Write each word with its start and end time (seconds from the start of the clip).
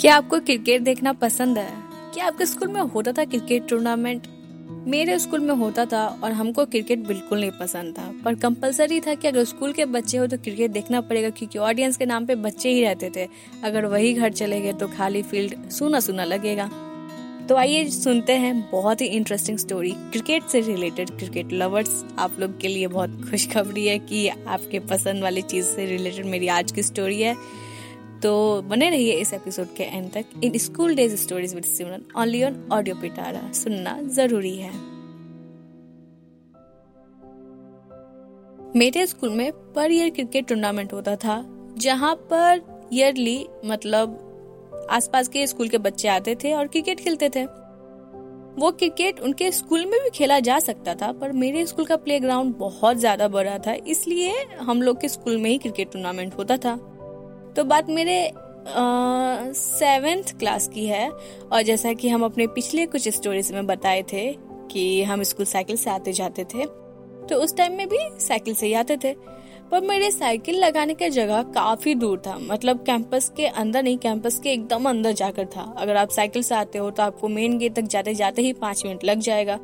क्या 0.00 0.16
आपको 0.16 0.40
क्रिकेट 0.40 0.82
देखना 0.82 1.12
पसंद 1.12 1.58
है? 1.58 1.70
क्या 2.14 2.26
आपके 2.26 2.46
स्कूल 2.46 2.68
में 2.68 2.80
होता 2.80 3.12
था 3.12 3.24
क्रिकेट 3.24 3.68
टूर्नामेंट? 3.68 4.22
मेरे 4.86 5.18
स्कूल 5.18 5.40
में 5.40 5.54
होता 5.54 5.84
था 5.84 6.20
और 6.24 6.32
हमको 6.32 6.64
क्रिकेट 6.64 6.98
बिल्कुल 6.98 7.40
नहीं 7.40 7.50
पसंद 7.50 7.94
था। 7.98 8.14
पर 8.24 8.34
कंपलसरी 8.34 9.00
था 9.00 9.14
कि 9.14 9.28
अगर 9.28 9.44
स्कूल 9.44 9.72
के 9.72 9.84
बच्चे 9.84 10.18
हो 10.18 10.26
तो 10.26 10.36
क्रिकेट 10.36 10.70
देखना 10.70 11.00
पड़ेगा 11.00 11.30
क्योंकि 11.30 11.58
ऑडियंस 11.58 11.96
के 11.96 12.06
नाम 12.06 12.26
पे 12.26 12.34
बच्चे 12.34 12.70
ही 12.70 12.82
रहते 12.82 13.10
थे। 13.16 13.28
अगर 13.64 13.86
वही 13.86 14.14
घर 14.14 14.32
चले 14.32 14.60
गए 14.60 14.72
तो 14.72 14.88
खाली 14.88 15.22
फ़ील्ड 15.22 15.70
सुना 15.70 16.00
सुना 16.00 16.24
लगेगा। 16.24 16.70
तो 17.48 17.56
आइए 17.56 17.88
सुनते 17.88 18.32
हैं 18.32 18.70
बहुत 18.72 19.00
ही 19.00 19.06
इंटरेस्टिंग 19.06 19.58
स्टोरी 19.58 19.90
क्रिकेट 19.90 20.42
से 20.42 20.60
रिलेटेड 20.60 21.10
क्रिकेट 21.10 21.52
लवर्स 21.52 22.04
आप 22.18 22.40
लोग 22.40 22.60
के 22.60 22.68
लिए 22.68 22.86
बहुत 22.86 23.30
खुशखबरी 23.30 23.86
है 23.86 23.98
कि 23.98 24.28
आपके 24.28 24.78
पसंद 24.78 25.22
वाली 25.22 25.42
चीज़ 25.42 25.66
से 25.66 25.86
रिलेटेड 25.86 26.26
मेरी 26.26 26.48
आज 26.48 26.72
की 26.72 26.82
स्टोरी 26.82 27.22
है। 27.22 27.36
तो 28.22 28.62
बने 28.62 28.88
रहिए 28.90 29.12
इस 29.14 29.32
एपिसोड 29.34 29.74
के 29.76 29.82
एंड 29.82 30.10
तक। 30.12 30.40
In 30.44 30.58
school 30.58 30.94
days 30.94 31.14
stories 31.16 31.54
with 31.54 31.64
Simran 31.64 32.02
only 32.18 32.42
on 32.44 32.56
audio 32.72 32.96
Pitara 32.96 33.40
सुनना 33.54 33.98
ज़रूरी 34.08 34.56
है। 34.56 34.72
मेरे 38.76 39.06
स्कूल 39.06 39.30
में 39.30 39.50
पर 39.74 39.92
ईयर 39.92 40.10
क्रिकेट 40.10 40.48
टूर्नामेंट 40.48 40.92
होता 40.92 41.14
था, 41.16 41.44
जहाँ 41.78 42.14
पर 42.32 42.60
ईयरली 42.92 43.46
मतलब 43.64 44.86
आसपास 44.90 45.28
के 45.28 45.46
स्कूल 45.46 45.68
के 45.68 45.78
बच्चे 45.78 46.08
आते 46.08 46.34
थे 46.34 46.52
और 46.52 46.66
क्रिकेट 46.66 47.00
खेलते 47.00 47.28
थे। 47.28 47.44
वो 48.54 48.70
क्रिकेट 48.72 49.20
उनके 49.20 49.50
स्कूल 49.52 49.84
में 49.86 49.98
भी 50.02 50.10
खेला 50.10 50.38
जा 50.40 50.58
सकता 50.58 50.94
था, 50.94 51.10
पर 51.12 51.32
मेरे 51.32 51.66
स्कूल 51.66 51.84
का 51.84 51.96
प्लेग्राउंड 51.98 52.54
बहुत 52.56 52.96
ज़्यादा 52.96 53.28
बड़ा 53.28 53.58
था, 53.58 53.72
इसलिए 53.72 54.32
हम 54.60 54.82
लोग 54.82 55.00
के 55.00 55.08
स्कूल 55.08 55.36
में 55.36 55.50
ही 55.50 55.58
क्रिकेट 55.58 55.92
टूर्नामेंट 55.92 56.34
होता 56.38 56.56
था। 56.56 56.78
तो 57.56 57.64
बात 57.64 57.88
मेरे 57.90 58.32
सेवेंथ 59.54 60.38
क्लास 60.38 60.68
की 60.68 60.86
है। 60.86 61.08
और 61.08 61.62
जैसा 61.62 61.92
कि 61.92 62.08
हम 62.08 62.24
अपने 62.24 62.46
पिछले 62.46 62.86
कुछ 62.86 63.08
स्टोरीज 63.08 63.52
में 63.52 63.66
बताए 63.66 64.02
थे 64.02 64.30
कि 64.72 65.02
हम 65.02 65.22
स्कूल 65.22 65.46
साइकिल 65.46 65.76
से 65.76 65.90
आते 65.90 66.12
जाते 66.12 66.44
थे 66.44 66.64
तो 67.26 67.36
उस 67.36 67.56
टाइम 67.56 67.72
में 67.72 67.88
भी 67.88 67.98
साइकिल 68.20 68.54
से 68.54 68.66
ही 68.66 68.72
आते 68.74 68.96
थे। 68.96 69.12
पर 69.70 69.80
मेरे 69.80 70.10
साइकिल 70.10 70.58
लगाने 70.58 70.94
का 70.94 71.08
जगह 71.08 71.42
काफ़ी 71.54 71.94
दूर 71.94 72.22
था। 72.26 72.36
मतलब 72.38 72.82
कैंपस 72.84 73.28
के 73.36 73.46
अंदर 73.46 73.82
नहीं 73.82 73.98
कैंपस 73.98 74.38
के 74.38 74.52
एकदम 74.52 74.88
अंदर 74.90 75.12
जाकर 75.12 75.46
था। 75.46 75.62
अगर 75.78 75.96
आप 75.96 76.10
साइकिल 76.10 76.42
से 76.42 76.54
आते 76.54 76.78
हो 76.78 76.90
तो 76.90 77.02
आपको 77.02 77.28
मेन 77.28 77.58
गेट 77.58 77.74
तक 77.74 77.82
जाते 77.82 78.14
जाते 78.14 78.42
ही 78.42 78.52
पाँच 78.52 78.84
मिनट 78.86 79.04
लग 79.04 79.18
जाएगा। 79.18 79.58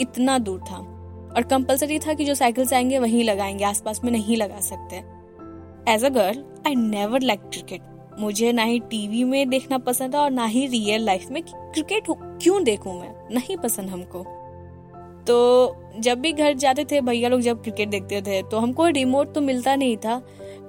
इतना 0.00 0.38
दूर 0.38 0.60
था। 0.60 0.76
और 1.36 1.42
कंपलसरी 1.42 1.98
था 1.98 2.14
कि 2.14 2.24
जो 2.24 2.34
साइकिल 2.34 2.66
से 2.66 2.76
आएँगे 2.76 2.98
वहीं 2.98 3.24
लगाएँगे, 3.24 3.64
आसपास 3.64 4.00
में 4.04 4.10
नहीं 4.12 4.36
लगा 4.36 4.60
सकते। 4.60 5.02
As 5.88 6.04
a 6.04 6.08
girl 6.08 6.42
I 6.66 6.74
never 6.74 7.22
like 7.22 7.40
cricket 7.42 7.82
मुझे 8.20 8.52
ना 8.52 8.62
ही 8.62 8.78
टीवी 8.80 9.22
में 9.24 9.48
देखना 9.48 9.78
पसंद 9.78 10.14
है 10.14 10.20
और 10.20 10.30
ना 10.30 10.44
ही 10.46 10.66
रियल 10.66 11.04
लाइफ 11.04 11.30
में 11.30 11.42
क्रिकेट 11.42 12.04
क्यों 12.10 12.62
देखूँ 12.64 13.00
मैं? 13.00 13.12
नहीं 13.34 13.56
पसंद 13.56 13.90
हमको। 13.90 14.22
तो 15.26 15.76
जब 15.98 16.20
भी 16.20 16.32
घर 16.32 16.52
जाते 16.54 16.84
थे, 16.84 17.00
भैया 17.00 17.28
लोग 17.28 17.40
जब 17.40 17.62
क्रिकेट 17.62 17.88
देखते 17.88 18.20
थे 18.22 18.42
तो 18.42 18.58
हमको 18.58 18.86
रिमोट 18.88 19.32
तो 19.34 19.40
मिलता 19.40 19.76
नहीं 19.76 19.96
था, 19.96 20.18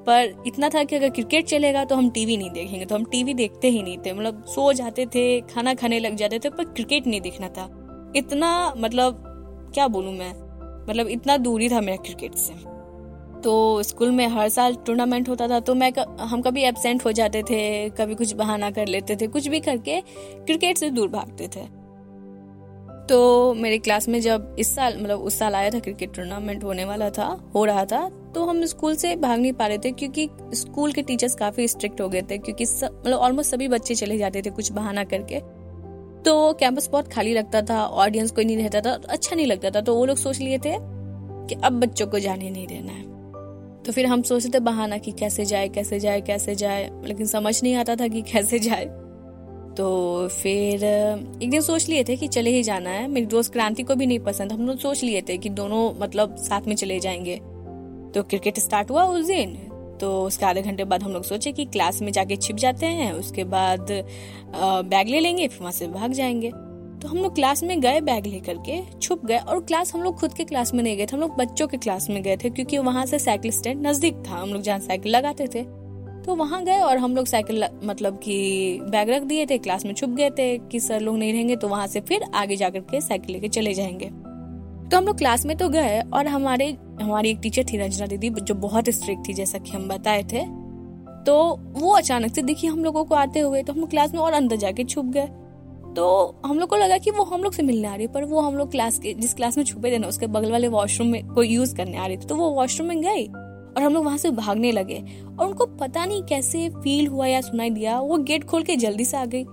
पर 0.08 0.44
इतना 0.48 0.70
था 0.70 0.84
कि 0.84 0.96
अगर 0.96 1.10
क्रिकेट 1.10 1.46
चलेगा 1.46 1.86
तो 1.86 1.96
हम 1.96 2.10
टीवी 2.10 2.38
नहीं 2.38 2.52
देखेंगे 2.52 2.86
तो 2.86 2.96
हम 2.96 3.06
टीवी 3.06 3.34
देखते 3.34 3.70
ही 3.70 3.84
नहीं 3.84 3.98
थे। 3.98 4.14
मतलब 4.14 4.46
सो 4.46 4.72
जाते 4.74 5.06
थे, 5.06 5.42
खाना 5.44 5.74
खाने 5.74 6.00
लग 6.00 6.16
जाते 6.16 6.40
थे, 6.40 6.50
पर 6.50 6.64
क्रिकेट 6.66 7.08
नहीं 7.08 7.22
देखना 7.22 7.50
था। 7.50 7.70
इतना 8.16 8.74
मतलब 8.78 9.24
क्या 9.74 9.88
बोलूँ 9.88 10.14
मैं? 10.14 10.34
मतलब 10.90 11.08
इतना 11.08 11.38
दूरी 11.38 11.70
था 11.70 11.82
मेरा 11.82 12.04
क्रिकेट 12.04 12.36
से। 12.36 12.77
तो 13.38 13.84
स्कूल 13.84 14.12
में 14.12 14.28
हर 14.28 14.50
साल 14.50 14.76
टूर्नामेंट 14.86 15.30
होता 15.30 15.48
था 15.48 15.60
तो 15.60 15.76
मैं 15.76 15.92
हम 16.22 16.42
कभी 16.42 16.64
एबसेंट 16.64 17.06
हो 17.06 17.12
जाते 17.12 17.42
थे, 17.44 17.90
कभी 17.92 18.16
कुछ 18.16 18.34
बहाना 18.36 18.70
कर 18.72 18.88
लेते 18.88 19.16
थे, 19.16 19.28
कुछ 19.28 19.48
भी 19.48 19.60
करके 19.60 20.00
क्रिकेट 20.02 20.78
से 20.78 20.90
दूर 20.90 21.08
भागते 21.10 21.48
थे। 21.48 21.66
तो 23.08 23.54
मेरे 23.54 23.78
क्लास 23.78 24.08
में 24.08 24.20
जब 24.22 24.56
इस 24.60 24.74
साल 24.76 24.98
मतलब 24.98 25.20
उस 25.20 25.38
साल 25.40 25.56
आया 25.56 25.70
था 25.70 25.80
क्रिकेट 25.80 26.14
टूर्नामेंट 26.16 26.64
होने 26.64 26.86
वाला 26.86 27.10
था, 27.10 27.26
हो 27.56 27.66
रहा 27.66 27.86
था 27.86 28.08
तो 28.36 28.46
हम 28.46 28.66
स्कूल 28.66 28.96
से 28.96 29.16
भाग 29.16 29.40
नहीं 29.40 29.54
पा 29.54 29.68
रहे 29.68 29.78
थे, 29.78 29.92
क्योंकि 29.92 30.30
स्कूल 30.54 30.92
के 30.92 31.02
टीचर्स 31.02 31.36
काफ़ी 31.36 31.68
स्ट्रिक्ट 31.68 32.02
हो 32.02 32.10
गए 32.10 32.22
थे, 32.22 32.38
क्योंकि 32.38 32.64
मतलब 32.64 33.18
ऑलमोस्ट 33.18 33.52
सभी 33.52 33.68
बच्चे 33.68 33.96
चले 33.96 34.18
जाते 34.18 34.42
थे 34.42 34.50
कुछ 34.50 34.72
बहाना 34.72 35.04
करके। 35.04 35.40
तो 36.24 36.54
कैंपस 36.60 36.90
बहुत 36.92 37.08
खाली 37.08 37.34
लगता 37.34 37.62
था 37.62 37.84
ऑडियंस 37.86 38.32
कोई 38.32 38.46
नहीं 38.46 38.58
रहता 38.58 38.82
था 38.82 38.98
तो 38.98 39.08
अच्छा 39.08 39.36
नहीं 39.36 39.46
लगता 39.46 39.70
था 39.70 39.82
तो 39.82 39.96
वो 39.96 40.06
लोग 40.06 40.18
सोच 40.18 40.40
लिए 40.40 40.58
थे 40.58 40.78
कि 41.48 41.56
अब 41.64 41.80
बच्चों 41.82 42.08
को 42.08 42.20
जाने 42.20 42.50
नहीं 42.50 42.68
देना 42.68 42.92
है। 42.92 43.17
तो 43.88 43.94
फिर 43.94 44.06
हम 44.06 44.22
सोचते 44.22 44.50
थे, 44.50 44.60
बहाना 44.60 44.98
कि 44.98 45.12
कैसे 45.12 45.46
जाए 45.46 45.68
कैसे 45.70 46.00
जाए 46.00 46.22
कैसे 46.22 46.56
जाए। 46.56 46.90
लेकिन 47.04 47.26
समझ 47.26 47.64
नहीं 47.64 47.76
आता 47.76 47.96
था 47.96 48.08
कि 48.08 48.22
कैसे 48.22 48.60
जाए। 48.60 48.86
तो 49.78 50.28
फिर 50.28 50.84
एक 51.44 51.50
दिन 51.50 51.62
सोच 51.62 51.88
लिए 51.90 52.04
थे 52.04 52.16
कि 52.16 52.28
चले 52.28 52.50
ही 52.50 52.64
जाना 52.64 52.90
है। 52.90 53.08
मेरी 53.08 53.26
दोस्त 53.26 53.54
क्रांति 53.54 53.84
को 53.84 53.96
भी 53.96 54.06
नहीं 54.06 54.20
पसंद। 54.20 54.52
हम 54.52 54.68
लोग 54.68 54.78
सोच 54.78 55.04
लिए 55.04 55.22
थे 55.22 55.38
कि 55.38 55.50
दोनों 55.50 56.02
मतलब 56.02 56.36
साथ 56.38 56.62
में 56.62 56.76
चले 56.76 57.00
जाएँगे। 57.00 57.36
तो 58.12 58.24
क्रिकेट 58.24 58.60
स्टार्ट 58.60 58.92
हुआ 58.92 59.04
उस 59.04 59.26
दिन। 59.26 59.56
तो 60.02 60.24
उसके 60.24 60.46
आधे 60.46 60.62
घंटे 60.62 60.84
बाद 60.84 61.04
हम 61.04 61.12
लोग 61.12 61.24
सोचे 61.24 61.52
कि 61.52 61.66
क्लास 61.66 62.02
में 62.02 62.12
जाके 62.12 62.36
छिप 62.36 62.56
जाते 62.56 62.86
हैं। 62.86 63.12
उसके 63.14 63.44
बाद 63.44 63.88
बैग 64.86 65.08
ले 65.08 65.20
लेंगे, 65.20 65.48
फिर 65.48 65.60
वहाँ 65.60 65.72
से 65.72 65.88
भाग 65.88 66.12
जाएँगे। 66.12 66.52
तो 67.02 67.08
हम 67.08 67.18
लोग 67.18 67.36
क्लास 67.36 67.62
में 67.64 67.80
गए 67.82 68.00
बैग 68.02 68.26
लेकर 68.26 68.58
के, 68.60 68.82
छुप 69.00 69.26
गए 69.26 69.38
और 69.38 69.60
क्लास 69.62 69.94
हम 69.94 70.02
लोग 70.04 70.20
खुद 70.20 70.34
के 70.34 70.44
क्लास 70.44 70.74
में 70.74 70.84
नहीं 70.84 70.98
गए 70.98 71.06
थे, 71.06 71.16
हम 71.16 71.20
लोग 71.20 71.36
बच्चों 71.38 71.68
के 71.68 71.78
क्लास 71.78 72.10
में 72.10 72.22
गए 72.24 72.38
थे 72.38 72.50
क्योंकि 72.50 72.78
वहाँ 72.78 73.06
से 73.06 73.20
साइकिल 73.20 73.52
स्टैंड 73.52 73.86
नज़दीक 73.88 74.24
था, 74.28 74.36
हम 74.36 74.54
लोग 74.54 74.62
जहाँ 74.62 74.80
साइकिल 74.80 75.12
लगाते 75.12 75.48
थे। 75.48 75.64
तो 76.24 76.36
वहाँ 76.36 76.64
गए 76.64 76.80
और 76.80 76.98
हम 76.98 77.16
लोग 77.16 77.26
साइकिल 77.26 77.64
मतलब 77.84 78.18
कि 78.18 78.80
बैग 78.84 79.10
रख 79.10 79.24
दिए 79.24 79.46
थे 79.46 79.58
क्लास 79.58 79.86
में 79.86 79.94
छुप 79.94 80.10
गए 80.10 80.30
थे 80.30 80.58
कि 80.62 80.80
सर 80.80 81.00
लोग 81.00 81.18
नहीं 81.18 81.34
रहेंगे 81.34 81.56
तो 81.56 81.68
वहाँ 81.68 81.88
से 81.88 82.02
फिर 82.02 82.24
आगे 82.36 82.56
जाकर 82.56 82.80
के 82.82 83.02
साइकिल 83.02 83.32
लेके 83.32 83.48
चले 83.50 83.74
जाएँगे। 83.74 84.10
तो 84.90 84.98
हम 84.98 85.06
लोग 85.06 85.18
क्लास 85.18 85.46
में 85.46 85.56
तो 85.58 85.70
गए 85.70 86.00
और 86.14 86.28
हमारे, 86.28 86.70
हमारी 87.02 87.30
एक 87.30 87.40
टीचर 87.42 87.64
थी 87.64 87.78
रंजना 87.78 88.08
दीदी, 88.08 88.30
जो 88.30 88.56
बहुत 88.56 88.90
स्ट्रिक्ट 88.90 89.28
थी, 89.28 89.34
जैसा 89.34 89.58
कि 89.58 89.72
हम 89.72 89.88
बताए 89.88 90.24
थे। 90.24 90.44
तो 91.26 91.60
वो 91.72 91.92
अचानक 91.92 92.36
से 92.36 92.42
दिखी 92.42 92.68
हम 92.68 92.84
लोगों 92.84 93.04
को 93.06 93.16
आते 93.16 93.40
हुए 93.40 93.64
तो 93.64 93.74
हम 93.74 93.86
क्लास 93.86 94.14
में 94.14 94.20
और 94.22 94.34
अंदर 94.34 94.56
जाके 94.56 94.84
छुप 94.84 95.06
गए। 95.06 95.28
तो 95.98 96.36
हम 96.46 96.60
लोग 96.60 96.70
को 96.70 96.76
लगा 96.76 96.98
कि 96.98 97.12
वो 97.12 97.24
हम 97.24 97.44
लोग 97.44 97.54
से 97.54 97.64
मिलने 97.64 97.88
आ 97.88 97.94
रही 97.96 98.06
है, 98.06 98.12
पर 98.14 98.24
वो 98.24 98.40
हम 98.40 98.56
लोग 98.56 98.72
क्लास 98.72 99.00
के, 99.00 99.14
जिस 99.14 99.34
क्लास 99.34 99.58
में 99.58 99.64
छुपे 99.66 99.92
थे 99.92 99.98
ना, 99.98 100.08
उसके 100.08 100.28
बगल 100.28 100.52
वाले 100.52 100.68
वॉशरूम 100.68 101.08
में 101.10 101.28
कोई 101.28 101.48
यूज़ 101.48 101.76
करने 101.76 101.98
आ 101.98 102.06
रही 102.08 102.18
थी 102.18 102.26
तो 102.26 102.36
वो 102.36 102.50
वॉशरूम 102.52 102.88
में 102.88 103.02
गई 103.02 103.26
और 103.26 103.82
हम 103.82 103.94
लोग 103.94 104.06
वहाँ 104.06 104.18
से 104.18 104.32
भागने 104.32 104.72
लगे 104.72 105.00
और 105.40 105.48
उनको 105.48 105.66
पता 105.80 106.06
नहीं 106.06 106.22
कैसे 106.24 106.70
फील 106.72 107.08
हुआ 107.08 107.28
या 107.28 107.42
सुनाई 107.42 107.70
दिया, 107.70 108.00
वो 108.00 108.18
गेट 108.20 108.44
खोल 108.44 108.64
के 108.64 108.76
जल्दी 108.76 109.06
से 109.06 109.18
आ 109.18 109.26
गई। 109.26 109.44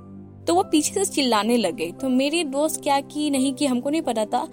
तो 0.46 0.54
वो 0.54 0.62
पीछे 0.62 0.92
से 0.94 1.04
चिल्लाने 1.06 1.56
लग। 1.56 1.80
तो 2.00 2.08
मेरी 2.10 2.44
दोस्त 2.44 2.82
क्या 2.82 3.00
की 3.02 3.30
नहीं 3.30 3.54
की 3.54 3.66
हमको 3.66 3.90
नहीं 3.90 4.02
पता 4.02 4.24
था, 4.24 4.46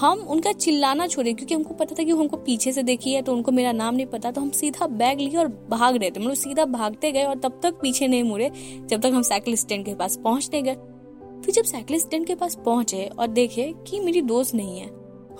हम 0.00 0.18
उनका 0.20 0.52
चिल्लाना 0.54 1.06
छोड़े, 1.06 1.32
क्योंकि 1.32 1.54
हमको 1.54 1.74
पता 1.74 1.94
था 1.94 2.04
कि 2.04 2.10
हमको 2.12 2.36
पीछे 2.38 2.72
से 2.72 2.82
देखी 2.82 3.12
है 3.14 3.22
तो 3.22 3.32
उनको 3.32 3.52
मेरा 3.52 3.72
नाम 3.72 3.94
नहीं 3.94 4.06
पता 4.06 4.30
तो 4.30 4.40
हम 4.40 4.50
सीधा 4.52 4.86
बैग 4.88 5.20
लिए 5.20 5.36
और 5.36 5.48
भाग 5.70 5.96
रहे 5.96 6.10
थे। 6.10 6.20
मतलब 6.20 6.34
सीधा 6.36 6.64
भागते 6.70 7.12
गए 7.12 7.24
और 7.24 7.38
तब 7.38 7.60
तक 7.62 7.78
पीछे 7.82 8.08
नहीं 8.08 8.22
मुड़े, 8.22 8.50
जब 8.80 9.00
तक 9.00 9.10
हम 9.14 9.22
साइकिल 9.24 9.56
स्टैंड 9.56 9.84
के 9.86 9.94
पास 9.94 10.18
पहुँचने 10.24 10.62
गए। 10.62 10.76
फिर 11.44 11.54
जब 11.54 11.64
साइकिल 11.64 11.98
स्टैंड 11.98 12.26
के 12.26 12.34
पास 12.34 12.54
पहुँचे 12.54 13.04
और 13.18 13.26
देखे 13.26 13.72
कि 13.88 13.98
मेरी 14.00 14.20
दोस्त 14.22 14.54
नहीं 14.54 14.78
है, 14.78 14.86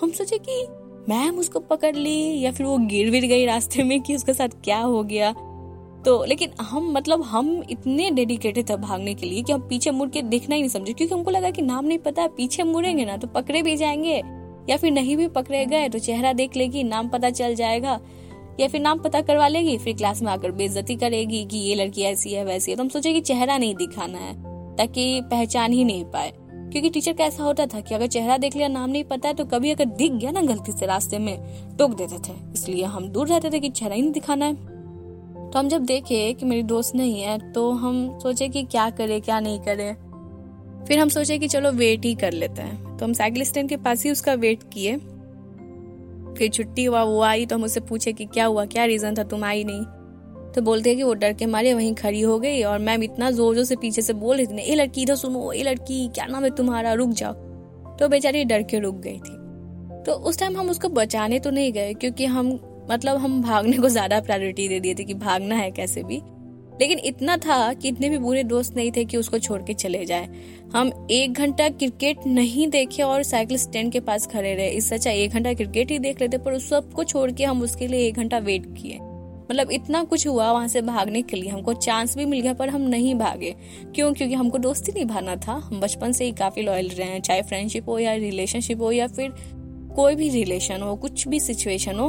हम 0.01 0.11
सोचे 0.11 0.39
कि 0.39 0.67
मैम 1.09 1.39
उसको 1.39 1.61
पकड़ 1.61 1.95
ली 1.97 2.41
या 2.41 2.51
फिर 2.53 2.67
वो 2.67 2.77
गिर 2.79 3.11
विर 3.11 3.27
गई 3.27 3.47
रास्ते 3.47 3.83
में 3.83 4.01
कि 4.01 4.17
उसके 4.17 4.35
साथ 4.35 4.49
क्या 4.65 4.79
हो 4.79 5.03
गया। 5.03 5.33
तो 6.05 6.25
लेकिन 6.25 6.51
हम 6.61 6.91
मतलब 6.93 7.23
हम 7.23 7.63
इतने 7.71 8.11
डेडिकेटेड 8.11 8.69
थे 8.71 8.77
भागने 8.77 9.15
के 9.15 9.27
लिए 9.27 9.43
कि 9.43 9.53
हम 9.53 9.61
पीछे 9.61 9.91
मुड़ 9.91 10.09
के 10.09 10.23
देखना 10.23 10.55
ही 10.55 10.63
नहीं 10.63 10.71
समझे, 10.71 10.93
क्योंकि 10.93 11.15
हमको 11.15 11.31
लगा 11.31 11.51
कि 11.51 11.63
नाम 11.63 11.85
नहीं 11.85 11.99
पता, 11.99 12.27
पीछे 12.27 12.63
मुड़ेंगे 12.63 13.05
ना 13.05 13.17
तो 13.17 13.27
पकड़े 13.27 13.63
भी 13.63 13.77
जाएँगे 13.77 14.23
या 14.71 14.77
फिर 14.77 14.93
नहीं 14.93 15.17
भी 15.17 15.29
पकड़े 15.29 15.65
गए 15.67 15.89
तो 15.89 15.99
चेहरा 15.99 16.33
देख 16.33 16.57
लेगी, 16.57 16.83
नाम 16.83 17.09
पता 17.09 17.31
चल 17.31 17.55
जाएगा 17.55 18.01
या 18.61 18.69
फिर 18.69 18.81
नाम 18.81 18.99
पता 18.99 19.21
करवा 19.21 19.49
लेगी, 19.49 19.79
फिर 19.79 19.97
क्लास 19.97 20.23
में 20.23 20.33
आकर 20.33 20.51
बेइज्जती 20.53 20.97
करेगी 20.97 21.45
कि 21.45 21.59
ये 21.59 21.75
लड़की 21.75 22.03
ऐसी 22.03 22.33
है, 22.33 22.45
वैसी 22.45 22.71
है। 22.71 22.77
तो 22.77 22.83
हम 22.83 22.89
सोचे 22.89 23.13
कि 23.13 23.21
चेहरा 23.21 23.59
नहीं 23.59 23.75
दिखाना 23.75 24.19
है। 24.19 24.54
ताकि 24.79 25.21
पहचान 25.25 25.73
ही 25.73 25.85
नहीं 25.85 26.05
पाए। 26.05 26.33
क्योंकि 26.73 26.91
टीचर 26.91 27.13
का 27.13 27.25
ऐसा 27.25 27.43
होता 27.43 27.67
था 27.67 27.81
कि 27.81 27.95
अगर 27.95 28.07
चेहरा 28.07 28.37
देख 28.37 28.57
लिया, 28.57 28.69
नाम 28.69 28.91
नहीं 28.91 29.05
पता 29.05 29.29
है 29.29 29.35
तो 29.35 29.45
कभी 29.45 29.71
अगर 29.71 29.85
दिख 29.85 30.13
गया 30.13 30.31
ना 30.31 30.43
गलती 30.43 30.73
से, 30.73 30.87
रास्ते 30.87 31.19
में, 31.19 31.39
टोक 31.77 31.95
देते 31.95 32.19
थे। 32.29 32.33
इसलिए 32.55 32.85
हम 32.85 33.09
दूर 33.09 33.29
रहते 33.29 33.51
थे 33.51 33.61
कि 33.61 33.69
चेहरा 33.69 33.95
ही 33.95 34.03
नहीं 34.03 34.13
दिखाना 34.13 34.45
है। 34.45 34.55
तो 35.51 35.59
हम 35.59 35.69
जब 35.69 35.85
देखे 35.85 36.33
कि 36.33 36.47
मेरी 36.47 36.63
दोस्त 36.63 36.95
नहीं 36.95 37.21
है 37.21 37.53
तो 37.53 37.71
हम 37.71 38.19
सोचे 38.19 38.49
कि 38.49 38.63
क्या 38.63 38.91
करे, 38.91 39.21
क्या 39.21 39.41
नहीं 39.41 39.61
करे। 39.61 39.93
फिर 40.85 40.99
हम 40.99 41.09
सोचे 41.09 41.39
कि 41.39 41.49
चलो 41.49 41.73
वेट 41.73 42.05
ही 42.05 42.15
कर 42.15 42.33
लेते 42.33 42.63
हैं। 42.63 42.97
तो 42.97 43.05
हम 43.05 43.13
साइकिल 43.13 43.45
स्टैंड 43.45 43.69
के 43.69 43.77
पास 43.77 44.05
ही 44.05 44.11
उसका 44.11 44.35
वेट 44.35 44.63
किए। 44.73 44.97
फिर 46.39 46.49
छुट्टी 46.49 46.85
हुआ, 46.85 47.03
वो 47.03 47.21
आई 47.21 47.47
तो 47.47 47.57
हम 47.57 47.65
उससे 47.65 47.81
पूछे 47.81 48.13
कि 48.13 48.25
क्या 48.25 48.45
हुआ, 48.45 48.65
क्या 48.65 48.85
रीजन 48.85 49.15
था, 49.19 49.23
तुम 49.23 49.45
आई 49.45 49.65
नहीं। 49.65 49.83
तो 50.55 50.63
बोलते 50.63 50.91
हैं 50.91 50.97
कि 50.97 51.03
वो 51.03 51.15
डर 51.15 51.33
के 51.33 51.47
मारे 51.47 51.73
वहीं 51.75 51.95
खड़ी 51.95 52.21
हो 52.21 52.39
गई 52.39 52.63
और 52.63 52.79
मैम 52.79 53.03
इतना 53.03 53.31
ज़ोर 53.31 53.55
ज़ोर 53.55 53.65
से 53.65 53.77
पीछे 53.77 54.03
से 54.03 54.13
बोल 54.15 54.37
रही 54.37 54.47
थी, 54.47 54.63
ए 54.63 54.75
लड़की, 54.75 55.03
इधर 55.03 55.15
सुनो, 55.15 55.51
ए 55.53 55.63
लड़की, 55.63 56.07
क्या 56.09 56.27
नाम 56.27 56.45
है 56.45 56.51
तुम्हारा, 56.51 56.93
रुक 56.93 57.11
जाओ। 57.13 57.33
तो 57.97 58.09
बेचारी 58.09 58.45
डर 58.45 58.63
के 58.63 58.79
रुक 58.79 58.95
गई 58.97 59.19
थी। 59.19 59.37
तो 60.05 60.13
उस 60.21 60.39
टाइम 60.39 60.57
हम 60.57 60.71
उसको 60.71 60.89
बचाने 60.91 61.39
तो 61.39 61.51
नहीं 61.51 61.73
गए, 61.73 61.93
क्योंकि 61.95 62.25
हम 62.27 62.59
मतलब 62.91 63.17
हम 63.17 63.41
भागने 63.43 63.77
को 63.77 63.89
ज़्यादा 63.89 64.21
प्रायोरिटी 64.21 64.69
दे 64.69 64.81
दिए 64.81 64.95
थे 64.95 65.05
कि 65.05 65.15
भागना 65.17 65.55
है 65.55 65.71
कैसे 65.71 66.03
भी। 66.03 66.21
लेकिन 66.81 66.99
इतना 66.99 67.37
था 67.37 67.73
कि 67.73 67.89
इतने 67.89 68.09
भी 68.11 68.19
बुरे 68.19 68.43
दोस्त 68.45 68.77
नहीं 68.77 68.91
थे 68.93 69.05
कि 69.05 69.17
उसको 69.17 69.39
छोड़ 69.39 69.61
के 69.63 69.75
चले 69.75 70.05
जाए। 70.05 70.29
हम 70.75 70.91
एक 71.11 71.33
घंटा 71.33 71.69
क्रिकेट 71.69 72.27
नहीं 72.27 72.67
देखे 72.69 73.03
और 73.03 73.23
साइकिल 73.23 73.59
स्टैंड 73.59 73.93
के 73.93 74.01
पास 74.01 74.27
खड़े 74.27 74.55
रहे। 74.55 74.69
इससे 74.69 74.95
अच्छा 74.95 75.11
एक 75.11 75.33
घंटा 75.33 75.53
क्रिकेट 75.55 75.91
ही 75.91 75.99
देख 75.99 76.21
लेते 76.21 76.39
पर 76.39 76.53
उस 76.53 76.69
सबको 76.71 77.05
छोड़ 77.05 77.31
के 77.31 77.45
हम 77.45 77.63
उसके 77.63 77.87
लिए 77.87 78.07
एक 78.07 78.15
घंटा 78.15 78.39
वेट 78.41 78.67
किए। 78.73 78.99
मतलब 79.51 79.71
इतना 79.71 80.05
कुछ 80.05 80.27
हुआ 80.27 80.53
वहाँ 80.53 80.69
से 80.69 80.81
भागने 80.83 81.23
के 81.23 81.37
लिए, 81.37 81.51
हमको 81.51 81.73
चांस 81.73 82.17
भी 82.17 82.25
मिल 82.25 82.41
गया, 82.41 82.55
पर 82.55 82.69
हम 82.69 82.81
नहीं 82.81 83.15
भागे। 83.15 83.57
क्यों? 83.95 84.15
क्योंकि 84.15 84.35
हमको 84.35 84.59
दोस्ती 84.59 84.93
निभाना 84.93 85.37
था। 85.37 85.53
हम 85.53 85.81
बचपन 85.81 86.13
से 86.13 86.25
ही 86.25 86.33
काफ़ी 86.33 86.63
लॉयल 86.63 86.89
रहे 86.89 87.09
हैं, 87.09 87.21
चाहे 87.21 87.43
फ्रेंडशिप 87.43 87.89
हो 87.89 87.99
या 87.99 88.15
रिलेशनशिप 88.15 88.81
हो 88.81 88.93
या 88.93 89.07
फिर 89.07 89.33
कोई 89.97 90.15
भी 90.15 90.29
रिलेशन 90.29 90.83
हो, 90.83 90.97
कुछ 90.97 91.29
भी 91.29 91.41
सिचुएशन 91.41 91.99
हो 91.99 92.07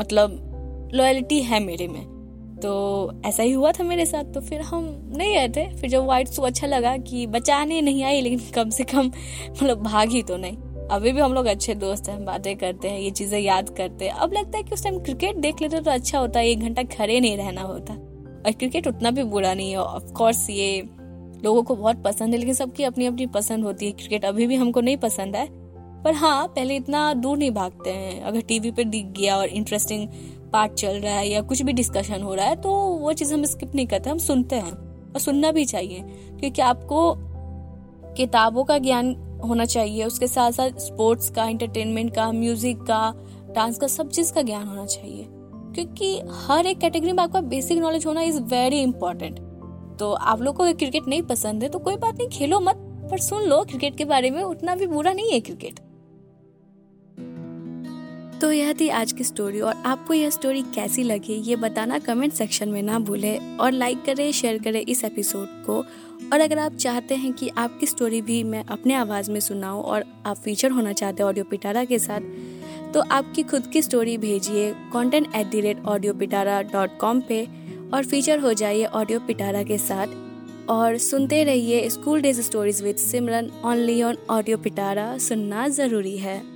मतलब 0.00 0.42
लॉयल्टी 0.94 1.42
है 1.42 1.60
मेरे 1.60 1.88
में। 1.88 2.16
तो 2.62 3.10
ऐसा 3.26 3.42
ही 3.42 3.52
हुआ 3.52 3.72
था 3.72 3.84
मेरे 3.84 4.06
साथ। 4.06 4.24
तो 4.24 4.40
फिर 4.40 4.60
हम 4.60 5.12
नहीं 5.16 5.34
गए 5.34 5.48
थे। 5.48 5.76
फिर 5.76 5.90
जब 5.90 6.04
व्हाइट 6.04 6.28
सो 6.28 6.42
अच्छा 6.42 6.66
लगा 6.66 6.96
कि 6.96 7.26
बचाने 7.26 7.80
नहीं 7.80 8.04
आई, 8.04 8.20
लेकिन 8.20 8.40
कम 8.54 8.70
से 8.70 8.84
कम 8.84 9.06
मतलब 9.50 9.82
भाग 9.82 10.24
तो 10.28 10.36
नहीं। 10.36 10.56
अभी 10.86 11.12
भी 11.12 11.20
हम 11.20 11.32
लोग 11.34 11.46
अच्छे 11.46 11.74
दोस्त 11.74 12.08
हैं 12.08 12.24
बातें 12.24 12.56
करते 12.56 12.88
हैं, 12.88 12.98
ये 12.98 13.10
चीज़ें 13.10 13.38
याद 13.40 13.70
करते 13.70 14.04
हैं। 14.04 14.12
अब 14.12 14.32
लगता 14.32 14.58
है 14.58 14.62
कि 14.62 14.74
उस 14.74 14.82
टाइम 14.84 14.98
क्रिकेट 14.98 15.36
देख 15.36 15.60
लेते 15.62 15.80
तो 15.80 15.90
अच्छा 15.90 16.18
होता 16.18 16.40
है, 16.40 16.48
एक 16.48 16.60
घंटा 16.60 16.82
खड़े 16.92 17.18
नहीं 17.20 17.36
रहना 17.36 17.62
होता। 17.62 17.94
और 17.94 18.52
क्रिकेट 18.52 18.86
उतना 18.86 19.10
भी 19.10 19.22
बुरा 19.24 19.54
नहीं 19.54 19.70
है 19.70 19.78
ऑफकोर्स 19.78 20.48
ये 20.50 20.82
लोगों 21.44 21.62
को 21.62 21.74
बहुत 21.76 22.02
पसंद 22.02 22.34
है, 22.34 22.38
लेकिन 22.38 22.54
सबकी 22.54 22.84
अपनी 22.84 23.06
अपनी 23.06 23.26
पसंद 23.28 23.64
होती 23.64 23.86
है। 23.86 23.92
क्रिकेट 23.92 24.24
अभी 24.24 24.46
भी 24.46 24.54
हमको 24.54 24.80
नहीं 24.80 24.96
पसंद 24.96 25.36
है, 25.36 25.46
पर 26.04 26.14
हाँ 26.14 26.46
पहले 26.48 26.76
इतना 26.76 27.12
दूर 27.14 27.38
नहीं 27.38 27.50
भागते 27.50 27.90
हैं। 27.90 28.22
अगर 28.22 28.40
टीवी 28.40 28.70
पे 28.70 28.84
दिख 28.84 29.06
गया 29.18 29.36
और 29.36 29.48
इंटरेस्टिंग 29.48 30.08
पार्ट 30.52 30.72
चल 30.74 30.96
रहा 30.96 31.14
है 31.14 31.28
या 31.28 31.40
कुछ 31.42 31.62
भी 31.62 31.72
डिस्कशन 31.72 32.22
हो 32.22 32.34
रहा 32.34 32.46
है 32.46 32.56
तो 32.56 32.70
वो 32.70 33.12
चीज़ 33.12 33.34
हम 33.34 33.44
स्किप 33.44 33.74
नहीं 33.74 33.86
करते, 33.86 34.10
हम 34.10 34.18
सुनते 34.20 34.56
हैं। 34.56 34.72
और 35.06 35.20
सुनना 35.20 35.52
भी 35.52 35.64
चाहिए, 35.64 36.02
क्योंकि 36.40 36.62
आपको 36.62 37.14
किताबों 38.16 38.64
का 38.64 38.78
ज्ञान 38.78 39.14
होना 39.38 39.64
चाहिए। 39.64 40.04
उसके 40.04 40.26
साथ 40.26 40.52
साथ 40.52 40.78
स्पोर्ट्स 40.80 41.30
का 41.30 41.44
एंटरटेनमेंट 41.44 42.14
का 42.14 42.30
म्यूज़िक 42.32 42.82
का 42.82 43.12
डांस 43.54 43.78
का, 43.78 43.86
सब 43.86 44.10
चीज़ 44.10 44.32
का 44.32 44.42
ज्ञान 44.42 44.66
होना 44.66 44.86
चाहिए। 44.86 45.26
क्योंकि 45.74 46.20
हर 46.46 46.66
एक 46.66 46.78
कैटेगरी 46.78 47.12
में 47.12 47.22
आपका 47.22 47.40
बेसिक 47.40 47.78
नॉलेज 47.78 48.06
होना 48.06 48.22
इज़ 48.22 48.40
वेरी 48.44 48.80
इंपॉर्टेंट 48.80 49.38
तो 49.98 50.12
आप 50.12 50.42
लोग 50.42 50.56
को 50.56 50.72
क्रिकेट 50.72 51.08
नहीं 51.08 51.22
पसंद 51.22 51.62
है 51.62 51.68
तो 51.68 51.78
कोई 51.78 51.96
बात 51.96 52.18
नहीं, 52.18 52.28
खेलो 52.28 52.60
मत। 52.60 52.82
पर 53.10 53.18
सुन 53.18 53.42
लो 53.42 53.62
क्रिकेट 53.64 53.96
के 53.96 54.04
बारे 54.04 54.30
में 54.30 54.42
उतना 54.42 54.74
भी 54.76 54.86
बुरा 54.86 55.12
नहीं 55.12 55.32
है 55.32 55.40
क्रिकेट 55.40 55.80
तो 58.40 58.50
यह 58.52 58.72
थी 58.72 58.88
आज 58.88 59.12
की 59.12 59.24
स्टोरी 59.24 59.60
और 59.60 59.74
आपको 59.86 60.14
यह 60.14 60.30
स्टोरी 60.30 60.62
कैसी 60.74 61.02
लगी, 61.02 61.34
ये 61.34 61.56
बताना 61.56 61.98
कमेंट 61.98 62.32
सेक्शन 62.32 62.68
में 62.68 62.82
ना 62.82 62.98
भूलें 62.98 63.56
और 63.58 63.72
लाइक 63.72 64.04
करें 64.04 64.30
शेयर 64.32 64.58
करें 64.62 64.80
इस 64.80 65.02
एपिसोड 65.04 65.46
को। 65.66 65.76
और 66.32 66.40
अगर 66.40 66.58
आप 66.58 66.74
चाहते 66.74 67.14
हैं 67.14 67.32
कि 67.32 67.48
आपकी 67.58 67.86
स्टोरी 67.86 68.20
भी 68.22 68.42
मैं 68.44 68.62
अपने 68.64 68.94
आवाज़ 68.94 69.30
में 69.30 69.38
सुनाऊं 69.40 69.82
और 69.82 70.04
आप 70.26 70.36
फीचर 70.36 70.70
होना 70.70 70.92
चाहते 70.92 71.22
हैं 71.22 71.28
ऑडियो 71.28 71.44
पिटारा 71.44 71.84
के 71.84 71.98
साथ 71.98 72.20
तो 72.94 73.00
आपकी 73.10 73.42
खुद 73.42 73.66
की 73.66 73.82
स्टोरी 73.82 74.16
भेजिए 74.18 74.72
content 74.92 75.34
at 75.36 75.46
the 75.46 75.60
rate 75.60 75.84
audio 75.84 76.14
Pitara 76.14 76.60
dot 76.62 76.98
com 76.98 77.20
पे 77.20 77.42
और 77.94 78.04
फीचर 78.04 78.38
हो 78.38 78.52
जाइए 78.52 78.84
ऑडियो 78.84 79.20
पिटारा 79.20 79.62
के 79.62 79.78
साथ। 79.78 80.06
और 80.70 80.96
सुनते 80.98 81.42
रहिए 81.44 81.88
school 81.90 82.20
days 82.20 82.40
stories 82.40 82.82
with 82.82 82.96
Simran 82.96 83.50
only 83.64 84.02
on 84.02 84.16
audio 84.30 84.58
Pitara 84.58 85.16
सुनना 85.18 85.66
ज़रूरी 85.68 86.16
है। 86.18 86.55